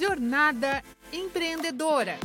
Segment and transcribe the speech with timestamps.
[0.00, 2.18] Jornada Empreendedora.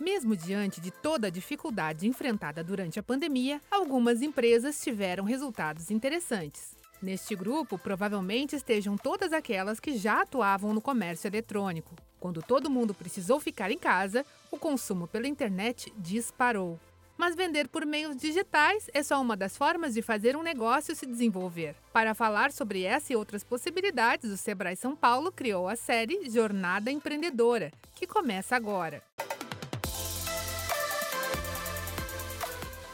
[0.00, 6.74] Mesmo diante de toda a dificuldade enfrentada durante a pandemia, algumas empresas tiveram resultados interessantes.
[7.02, 11.94] Neste grupo, provavelmente estejam todas aquelas que já atuavam no comércio eletrônico.
[12.18, 16.80] Quando todo mundo precisou ficar em casa, o consumo pela internet disparou.
[17.16, 21.06] Mas vender por meios digitais é só uma das formas de fazer um negócio se
[21.06, 21.76] desenvolver.
[21.92, 26.90] Para falar sobre essa e outras possibilidades, o Sebrae São Paulo criou a série Jornada
[26.90, 29.02] Empreendedora, que começa agora.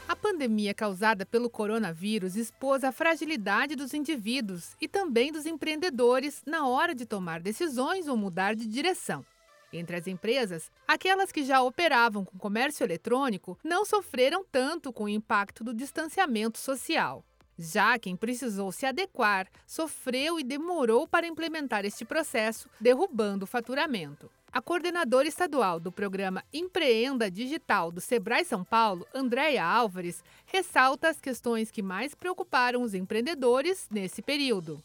[0.07, 6.67] A pandemia causada pelo coronavírus expôs a fragilidade dos indivíduos e também dos empreendedores na
[6.67, 9.25] hora de tomar decisões ou mudar de direção.
[9.73, 15.09] Entre as empresas, aquelas que já operavam com comércio eletrônico não sofreram tanto com o
[15.09, 17.23] impacto do distanciamento social.
[17.57, 24.29] Já quem precisou se adequar sofreu e demorou para implementar este processo, derrubando o faturamento.
[24.51, 31.21] A coordenadora estadual do programa Empreenda Digital do Sebrae São Paulo, Andréia Álvares, ressalta as
[31.21, 34.83] questões que mais preocuparam os empreendedores nesse período.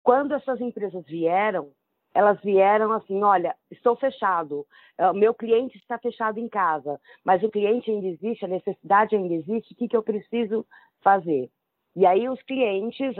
[0.00, 1.72] Quando essas empresas vieram,
[2.16, 4.66] elas vieram assim, olha, estou fechado,
[4.98, 9.34] o meu cliente está fechado em casa, mas o cliente ainda existe, a necessidade ainda
[9.34, 10.64] existe, o que, que eu preciso
[11.02, 11.50] fazer?
[11.94, 13.14] E aí os clientes,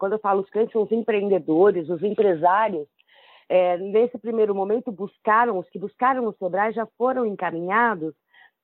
[0.00, 2.88] quando eu falo os clientes, são os empreendedores, os empresários,
[3.48, 8.12] é, nesse primeiro momento buscaram, os que buscaram o Sebrae já foram encaminhados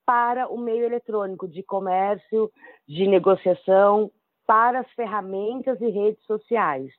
[0.05, 2.51] para o meio eletrônico de comércio,
[2.85, 4.11] de negociação,
[4.45, 6.91] para as ferramentas e redes sociais.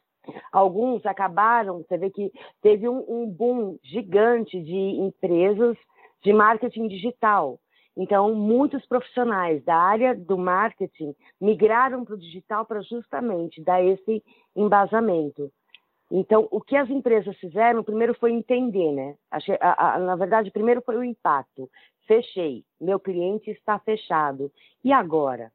[0.52, 5.76] Alguns acabaram, você vê que teve um, um boom gigante de empresas
[6.22, 7.58] de marketing digital.
[7.96, 14.22] Então, muitos profissionais da área do marketing migraram para o digital para justamente dar esse
[14.54, 15.50] embasamento.
[16.10, 19.14] Então, o que as empresas fizeram, primeiro foi entender, né?
[19.30, 21.70] A, a, na verdade, primeiro foi o impacto.
[22.06, 24.50] Fechei, meu cliente está fechado.
[24.82, 25.52] E agora?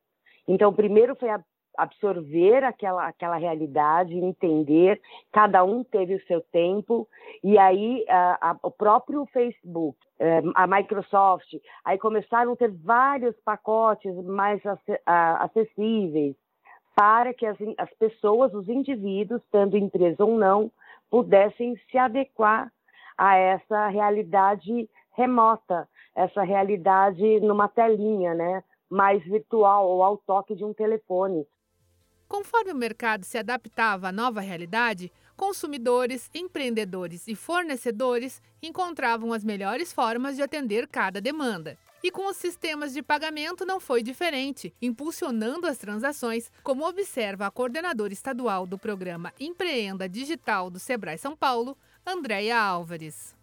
[0.47, 1.43] Então, primeiro foi a
[1.77, 7.07] absorver aquela, aquela realidade, entender, cada um teve o seu tempo,
[7.43, 11.53] e aí a, a, o próprio Facebook, eh, a Microsoft,
[11.83, 14.61] aí começaram a ter vários pacotes mais
[15.05, 16.35] acessíveis
[16.95, 20.71] para que as, as pessoas, os indivíduos, tendo empresa ou não,
[21.09, 22.71] pudessem se adequar
[23.17, 28.63] a essa realidade remota, essa realidade numa telinha, né?
[28.89, 31.45] mais virtual ou ao toque de um telefone.
[32.27, 39.93] Conforme o mercado se adaptava à nova realidade, consumidores, empreendedores e fornecedores encontravam as melhores
[39.93, 41.77] formas de atender cada demanda.
[42.03, 47.51] E com os sistemas de pagamento não foi diferente, impulsionando as transações, como observa a
[47.51, 53.34] coordenadora estadual do programa Empreenda Digital do Sebrae São Paulo, Andréia Álvares.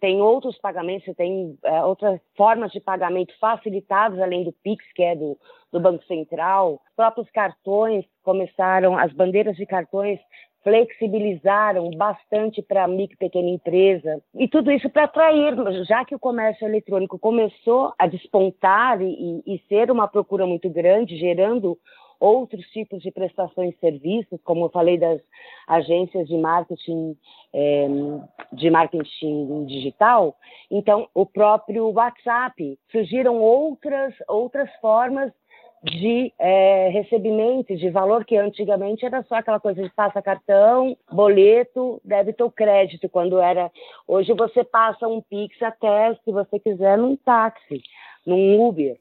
[0.00, 5.14] Tem outros pagamentos, tem é, outras formas de pagamento facilitadas, além do Pix, que é
[5.14, 5.38] do,
[5.70, 6.80] do Banco Central.
[6.88, 10.18] Os próprios cartões começaram, as bandeiras de cartões
[10.62, 14.22] flexibilizaram bastante para a micro e pequena empresa.
[14.34, 15.54] E tudo isso para atrair,
[15.86, 21.16] já que o comércio eletrônico começou a despontar e, e ser uma procura muito grande,
[21.16, 21.78] gerando
[22.18, 25.20] outros tipos de prestações de serviços, como eu falei das
[25.66, 27.16] agências de marketing
[27.54, 27.88] é,
[28.52, 30.36] de marketing digital.
[30.70, 35.32] Então, o próprio WhatsApp surgiram outras outras formas
[35.82, 42.00] de é, recebimento de valor que antigamente era só aquela coisa de passa cartão, boleto,
[42.04, 43.70] débito ou crédito, quando era
[44.06, 47.82] hoje você passa um Pix até se você quiser num táxi,
[48.26, 48.98] num Uber.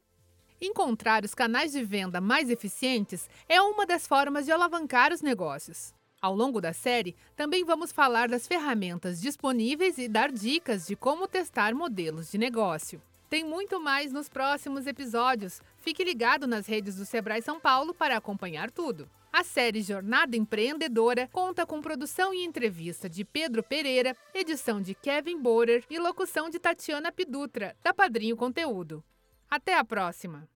[0.62, 5.99] Encontrar os canais de venda mais eficientes é uma das formas de alavancar os negócios.
[6.22, 11.28] Ao longo da série, também vamos falar das ferramentas disponíveis e dar dicas de como
[11.28, 13.02] testar modelos de negócio.
[13.30, 15.62] Tem muito mais nos próximos episódios.
[15.78, 19.10] Fique ligado nas redes do Sebrae São Paulo para acompanhar tudo.
[19.32, 25.40] A série Jornada Empreendedora conta com produção e entrevista de Pedro Pereira, edição de Kevin
[25.40, 29.04] Borer e locução de Tatiana Pidutra, da Padrinho Conteúdo.
[29.50, 30.50] Até a próxima!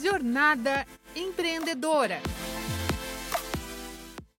[0.00, 0.84] Jornada
[1.14, 2.20] Empreendedora.